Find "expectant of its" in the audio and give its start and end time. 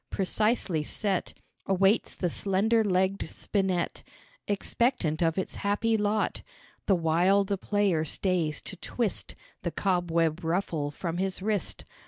4.47-5.57